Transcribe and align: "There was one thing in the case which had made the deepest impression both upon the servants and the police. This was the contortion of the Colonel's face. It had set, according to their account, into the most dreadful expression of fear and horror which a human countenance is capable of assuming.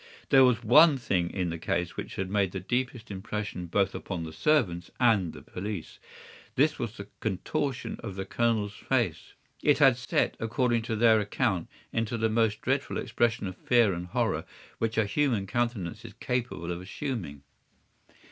"There 0.29 0.43
was 0.43 0.63
one 0.63 0.97
thing 0.97 1.29
in 1.29 1.51
the 1.51 1.59
case 1.59 1.95
which 1.95 2.15
had 2.15 2.27
made 2.27 2.53
the 2.53 2.59
deepest 2.59 3.11
impression 3.11 3.67
both 3.67 3.93
upon 3.93 4.23
the 4.23 4.33
servants 4.33 4.89
and 4.99 5.31
the 5.31 5.43
police. 5.43 5.99
This 6.55 6.79
was 6.79 6.97
the 6.97 7.07
contortion 7.19 7.97
of 8.01 8.15
the 8.15 8.25
Colonel's 8.25 8.73
face. 8.73 9.33
It 9.61 9.77
had 9.77 9.97
set, 9.97 10.35
according 10.39 10.81
to 10.89 10.95
their 10.95 11.19
account, 11.19 11.67
into 11.93 12.17
the 12.17 12.29
most 12.29 12.61
dreadful 12.61 12.97
expression 12.97 13.45
of 13.45 13.55
fear 13.55 13.93
and 13.93 14.07
horror 14.07 14.43
which 14.79 14.97
a 14.97 15.05
human 15.05 15.45
countenance 15.45 16.03
is 16.03 16.13
capable 16.13 16.71
of 16.71 16.81
assuming. 16.81 17.43